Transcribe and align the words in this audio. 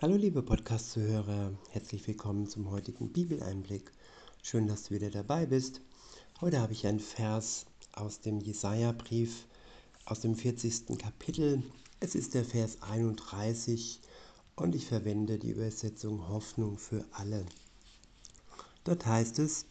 Hallo 0.00 0.14
liebe 0.14 0.42
Podcast-Zuhörer, 0.42 1.50
herzlich 1.70 2.06
willkommen 2.06 2.46
zum 2.46 2.70
heutigen 2.70 3.08
Bibeleinblick. 3.08 3.90
Schön, 4.44 4.68
dass 4.68 4.84
du 4.84 4.94
wieder 4.94 5.10
dabei 5.10 5.44
bist. 5.44 5.80
Heute 6.40 6.60
habe 6.60 6.72
ich 6.72 6.86
einen 6.86 7.00
Vers 7.00 7.66
aus 7.90 8.20
dem 8.20 8.38
Jesaja-Brief 8.38 9.48
aus 10.04 10.20
dem 10.20 10.36
40. 10.36 10.96
Kapitel. 10.98 11.64
Es 11.98 12.14
ist 12.14 12.34
der 12.34 12.44
Vers 12.44 12.80
31 12.80 14.00
und 14.54 14.76
ich 14.76 14.86
verwende 14.86 15.36
die 15.36 15.50
Übersetzung 15.50 16.28
Hoffnung 16.28 16.78
für 16.78 17.04
alle. 17.10 17.44
Dort 18.84 19.04
heißt 19.04 19.40
es, 19.40 19.66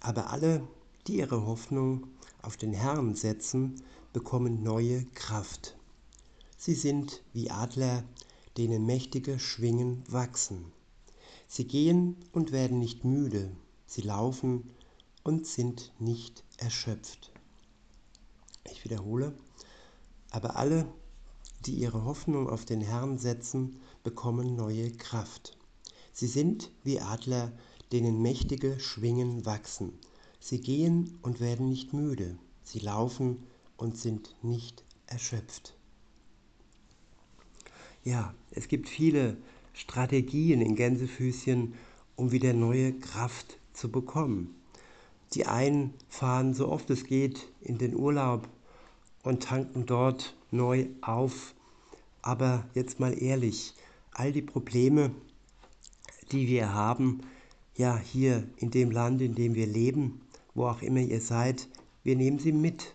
aber 0.00 0.32
alle, 0.32 0.66
die 1.06 1.18
ihre 1.18 1.46
Hoffnung 1.46 2.08
auf 2.42 2.56
den 2.56 2.72
Herrn 2.72 3.14
setzen, 3.14 3.84
bekommen 4.12 4.64
neue 4.64 5.04
Kraft. 5.14 5.76
Sie 6.56 6.74
sind 6.74 7.22
wie 7.32 7.52
Adler, 7.52 8.02
denen 8.58 8.84
mächtige 8.84 9.38
Schwingen 9.38 10.02
wachsen. 10.08 10.72
Sie 11.46 11.64
gehen 11.64 12.16
und 12.32 12.50
werden 12.50 12.80
nicht 12.80 13.04
müde, 13.04 13.50
sie 13.86 14.02
laufen 14.02 14.68
und 15.22 15.46
sind 15.46 15.92
nicht 16.00 16.42
erschöpft. 16.58 17.32
Ich 18.70 18.84
wiederhole, 18.84 19.32
aber 20.30 20.56
alle, 20.56 20.86
die 21.66 21.74
ihre 21.74 22.04
Hoffnung 22.04 22.48
auf 22.48 22.64
den 22.64 22.80
Herrn 22.80 23.16
setzen, 23.18 23.80
bekommen 24.02 24.56
neue 24.56 24.90
Kraft. 24.90 25.56
Sie 26.12 26.26
sind 26.26 26.72
wie 26.82 27.00
Adler, 27.00 27.52
denen 27.92 28.20
mächtige 28.20 28.80
Schwingen 28.80 29.46
wachsen. 29.46 29.92
Sie 30.40 30.60
gehen 30.60 31.18
und 31.22 31.40
werden 31.40 31.68
nicht 31.68 31.92
müde, 31.92 32.36
sie 32.64 32.80
laufen 32.80 33.44
und 33.76 33.96
sind 33.96 34.34
nicht 34.42 34.84
erschöpft. 35.06 35.77
Ja, 38.08 38.32
es 38.52 38.68
gibt 38.68 38.88
viele 38.88 39.36
Strategien 39.74 40.62
in 40.62 40.76
Gänsefüßchen, 40.76 41.74
um 42.16 42.32
wieder 42.32 42.54
neue 42.54 42.94
Kraft 42.94 43.58
zu 43.74 43.92
bekommen. 43.92 44.54
Die 45.34 45.44
einen 45.44 45.92
fahren 46.08 46.54
so 46.54 46.68
oft 46.68 46.88
es 46.88 47.04
geht 47.04 47.52
in 47.60 47.76
den 47.76 47.94
Urlaub 47.94 48.48
und 49.24 49.42
tanken 49.42 49.84
dort 49.84 50.34
neu 50.50 50.86
auf. 51.02 51.52
Aber 52.22 52.64
jetzt 52.72 52.98
mal 52.98 53.12
ehrlich, 53.12 53.74
all 54.12 54.32
die 54.32 54.40
Probleme, 54.40 55.10
die 56.32 56.48
wir 56.48 56.72
haben, 56.72 57.20
ja 57.76 57.98
hier 57.98 58.48
in 58.56 58.70
dem 58.70 58.90
Land, 58.90 59.20
in 59.20 59.34
dem 59.34 59.54
wir 59.54 59.66
leben, 59.66 60.22
wo 60.54 60.64
auch 60.64 60.80
immer 60.80 61.00
ihr 61.00 61.20
seid, 61.20 61.68
wir 62.04 62.16
nehmen 62.16 62.38
sie 62.38 62.52
mit. 62.52 62.94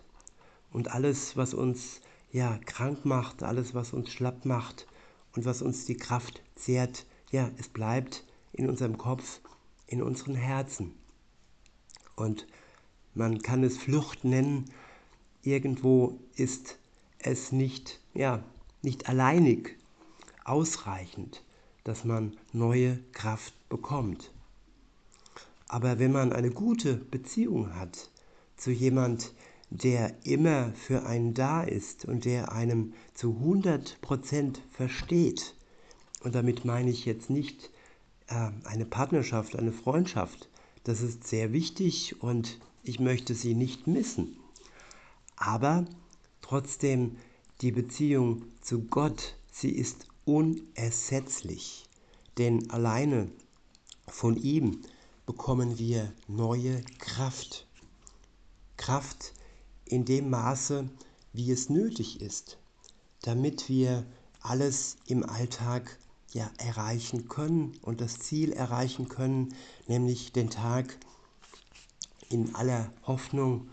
Und 0.72 0.89
alles, 0.89 1.38
was 1.38 1.53
uns 1.53 2.02
ja 2.31 2.58
krank 2.66 3.06
macht, 3.06 3.44
alles, 3.44 3.75
was 3.75 3.94
uns 3.94 4.11
schlapp 4.11 4.45
macht, 4.45 4.88
und 5.36 5.45
was 5.45 5.62
uns 5.62 5.86
die 5.86 5.98
Kraft 5.98 6.42
zehrt, 6.56 7.06
ja, 7.31 7.50
es 7.58 7.70
bleibt 7.70 8.23
in 8.52 8.70
unserem 8.70 8.98
Kopf, 8.98 9.42
in 9.88 10.02
unseren 10.02 10.36
Herzen. 10.36 10.94
Und 12.16 12.48
man 13.14 13.42
kann 13.42 13.64
es 13.64 13.78
Flucht 13.78 14.23
nennen. 14.23 14.66
Irgendwo 15.42 16.20
ist 16.36 16.78
es 17.20 17.52
nicht, 17.52 18.00
ja, 18.14 18.44
nicht 18.81 19.09
alleinig 19.09 19.78
ausreichend, 20.45 21.44
dass 21.84 22.03
man 22.03 22.38
neue 22.52 23.00
Kraft 23.14 23.53
bekommt. 23.70 24.31
Aber 25.68 25.97
wenn 25.97 26.12
man 26.12 26.34
eine 26.34 26.52
gute 26.52 26.95
Beziehung 26.95 27.75
hat 27.75 28.12
zu 28.58 28.72
jemand, 28.72 29.34
der 29.69 30.14
immer 30.25 30.72
für 30.73 31.06
einen 31.06 31.33
da 31.33 31.64
ist 31.64 32.06
und 32.06 32.25
der 32.25 32.52
einem 32.52 32.94
zu 33.14 33.31
100% 33.44 34.58
versteht. 34.72 35.56
Und 36.22 36.36
damit 36.36 36.66
meine 36.66 36.89
ich 36.89 37.06
jetzt 37.06 37.30
nicht 37.30 37.72
äh, 38.28 38.52
eine 38.66 38.86
Partnerschaft, 38.86 39.56
eine 39.58 39.72
Freundschaft. 39.72 40.50
Das 40.84 41.02
ist 41.02 41.25
sehr 41.25 41.53
wichtig 41.53 42.22
und 42.22 42.59
ich 42.84 43.00
möchte 43.00 43.34
sie 43.34 43.56
nicht 43.56 43.88
missen. 43.88 44.38
Aber 45.35 45.85
trotzdem 46.41 47.18
die 47.62 47.72
Beziehung 47.72 48.44
zu 48.62 48.84
Gott, 48.84 49.35
sie 49.51 49.72
ist 49.72 50.07
unersetzlich. 50.25 51.85
Denn 52.38 52.69
alleine 52.69 53.30
von 54.07 54.35
ihm 54.35 54.81
bekommen 55.25 55.80
wir 55.80 56.13
neue 56.28 56.81
Kraft. 57.00 57.68
Kraft, 58.78 59.34
in 59.94 60.06
dem 60.06 60.31
Maße, 60.31 60.90
wie 61.34 61.52
es 61.52 61.70
nötig 61.70 62.20
ist, 62.20 62.58
damit 63.22 63.70
wir 63.70 64.08
alles 64.42 64.98
im 65.06 65.24
Alltag 65.24 66.00
ja 66.31 66.50
erreichen 66.58 67.28
können 67.28 67.78
und 67.84 68.02
das 68.02 68.18
Ziel 68.18 68.54
erreichen 68.54 69.08
können, 69.08 69.54
nämlich 69.88 70.34
den 70.34 70.50
Tag 70.50 70.98
in 72.30 72.56
aller 72.56 72.92
Hoffnung 73.04 73.70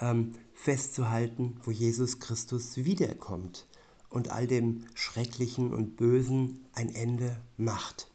ähm, 0.00 0.34
festzuhalten, 0.52 1.60
wo 1.62 1.70
Jesus 1.70 2.18
Christus 2.18 2.76
wiederkommt 2.78 3.68
und 4.10 4.30
all 4.30 4.48
dem 4.48 4.84
Schrecklichen 4.94 5.72
und 5.72 5.96
Bösen 5.96 6.66
ein 6.72 6.92
Ende 6.92 7.40
macht. 7.56 8.08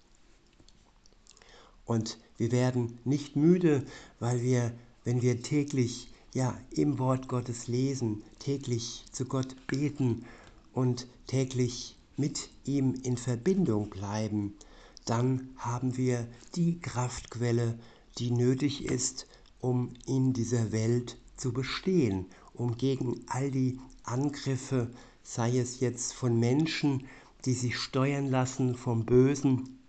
Und 1.86 2.18
wir 2.36 2.52
werden 2.52 3.00
nicht 3.06 3.38
müde, 3.38 3.86
weil 4.20 4.42
wir, 4.42 4.74
wenn 5.06 5.22
wir 5.22 5.42
täglich 5.42 6.10
ja, 6.34 6.58
im 6.72 6.98
Wort 7.00 7.28
Gottes 7.28 7.68
lesen, 7.68 8.24
täglich 8.40 9.06
zu 9.12 9.26
Gott 9.26 9.56
beten 9.68 10.26
und 10.74 11.08
täglich 11.28 11.98
mit 12.18 12.50
ihm 12.66 12.94
in 13.04 13.18
Verbindung 13.18 13.90
bleiben, 13.90 14.54
dann 15.06 15.50
haben 15.58 15.98
wir 15.98 16.28
die 16.56 16.80
Kraftquelle, 16.80 17.78
die 18.18 18.32
nötig 18.32 18.86
ist, 18.86 19.28
um 19.60 19.94
in 20.06 20.34
dieser 20.34 20.72
Welt 20.72 21.18
zu 21.38 21.52
bestehen, 21.54 22.28
um 22.54 22.78
gegen 22.78 23.22
all 23.28 23.52
die 23.52 23.80
Angriffe, 24.04 24.90
sei 25.24 25.58
es 25.58 25.80
jetzt 25.80 26.14
von 26.14 26.40
Menschen, 26.40 27.08
die 27.46 27.54
sich 27.54 27.78
steuern 27.78 28.30
lassen 28.30 28.76
vom 28.76 29.06
Bösen, 29.06 29.80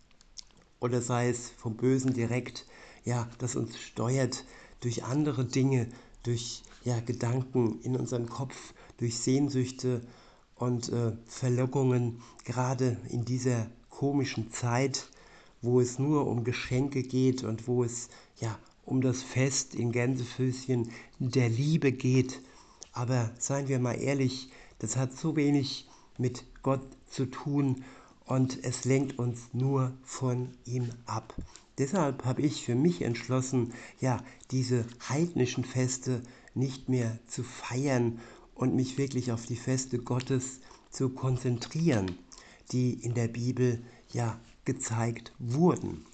oder 0.81 1.01
sei 1.01 1.29
es 1.29 1.51
vom 1.51 1.77
Bösen 1.77 2.13
direkt, 2.13 2.67
ja, 3.05 3.29
das 3.39 3.57
uns 3.57 3.79
steuert 3.79 4.45
durch 4.81 5.05
andere 5.05 5.45
Dinge, 5.45 5.89
durch 6.23 6.63
ja, 6.85 7.01
Gedanken 7.01 7.81
in 7.83 7.97
unserem 7.97 8.29
Kopf, 8.29 8.75
durch 8.99 9.19
Sehnsüchte 9.19 10.03
und 10.57 10.91
äh, 10.91 11.13
Verlockungen, 11.27 12.23
gerade 12.45 12.97
in 13.09 13.25
dieser 13.25 13.67
komischen 13.91 14.51
Zeit, 14.51 15.09
wo 15.61 15.81
es 15.81 15.99
nur 15.99 16.27
um 16.27 16.45
Geschenke 16.45 17.03
geht 17.03 17.45
und 17.45 17.69
wo 17.69 17.85
es 17.85 18.09
ja 18.41 18.59
um 18.85 19.01
das 19.01 19.23
Fest 19.23 19.75
in 19.75 19.93
Gänsefüßchen 19.93 20.91
der 21.19 21.49
Liebe 21.49 21.93
geht. 21.93 22.41
Aber 22.93 23.31
seien 23.39 23.69
wir 23.69 23.79
mal 23.79 23.95
ehrlich, 23.95 24.51
das 24.81 24.97
hat 24.97 25.17
so 25.17 25.37
wenig 25.37 25.89
mit 26.19 26.45
Gott 26.63 26.83
zu 27.09 27.27
tun 27.27 27.85
und 28.33 28.65
es 28.65 28.87
lenkt 28.87 29.19
uns 29.19 29.51
nur 29.53 29.93
von 30.03 30.49
ihm 30.65 30.89
ab. 31.05 31.35
Deshalb 31.77 32.25
habe 32.25 32.41
ich 32.41 32.65
für 32.65 32.75
mich 32.75 33.03
entschlossen, 33.03 33.75
ja, 34.01 34.25
diese 34.51 34.87
heidnischen 35.07 35.65
Feste 35.65 36.23
nicht 36.55 36.89
mehr 36.89 37.19
zu 37.27 37.43
feiern 37.43 38.21
und 38.55 38.75
mich 38.75 38.97
wirklich 38.97 39.33
auf 39.33 39.45
die 39.45 39.57
Feste 39.57 39.99
Gottes 39.99 40.61
zu 40.91 41.11
konzentrieren, 41.11 42.17
die 42.71 42.95
in 42.95 43.13
der 43.13 43.29
Bibel 43.29 43.85
ja 44.15 44.41
gezeigt 44.65 45.35
wurden. 45.39 46.07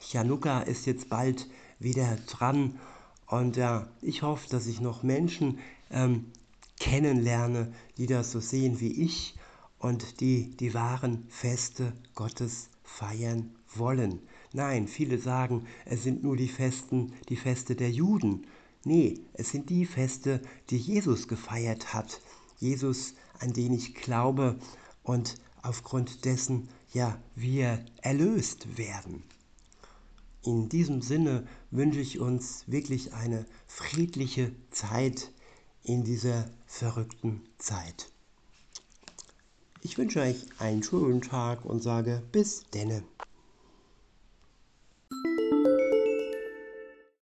Chanukka 0.00 0.62
ist 0.62 0.86
jetzt 0.86 1.10
bald 1.10 1.46
wieder 1.78 2.16
dran 2.26 2.80
und 3.26 3.58
ja, 3.58 3.86
ich 4.00 4.22
hoffe, 4.22 4.48
dass 4.48 4.66
ich 4.66 4.80
noch 4.80 5.02
Menschen 5.02 5.58
ähm, 5.90 6.32
kennenlerne, 6.80 7.70
die 7.98 8.06
das 8.06 8.32
so 8.32 8.40
sehen 8.40 8.80
wie 8.80 9.02
ich 9.04 9.37
und 9.78 10.20
die 10.20 10.56
die 10.56 10.74
wahren 10.74 11.24
Feste 11.28 11.92
Gottes 12.14 12.68
feiern 12.82 13.54
wollen. 13.74 14.20
Nein, 14.52 14.88
viele 14.88 15.18
sagen, 15.18 15.66
es 15.84 16.02
sind 16.02 16.22
nur 16.22 16.36
die 16.36 16.48
Festen, 16.48 17.12
die 17.28 17.36
Feste 17.36 17.76
der 17.76 17.90
Juden. 17.90 18.46
Nee, 18.84 19.20
es 19.34 19.50
sind 19.50 19.70
die 19.70 19.86
Feste, 19.86 20.40
die 20.70 20.78
Jesus 20.78 21.28
gefeiert 21.28 21.92
hat. 21.92 22.20
Jesus, 22.58 23.14
an 23.38 23.52
den 23.52 23.72
ich 23.72 23.94
glaube 23.94 24.58
und 25.02 25.36
aufgrund 25.62 26.24
dessen 26.24 26.68
ja 26.92 27.20
wir 27.34 27.84
erlöst 28.00 28.78
werden. 28.78 29.22
In 30.42 30.68
diesem 30.68 31.02
Sinne 31.02 31.46
wünsche 31.70 32.00
ich 32.00 32.18
uns 32.18 32.64
wirklich 32.66 33.12
eine 33.12 33.44
friedliche 33.66 34.52
Zeit 34.70 35.30
in 35.82 36.04
dieser 36.04 36.48
verrückten 36.66 37.42
Zeit. 37.58 38.10
Ich 39.80 39.96
wünsche 39.96 40.20
euch 40.20 40.46
einen 40.58 40.82
schönen 40.82 41.20
Tag 41.20 41.64
und 41.64 41.82
sage 41.82 42.22
bis 42.32 42.64
denne. 42.70 43.04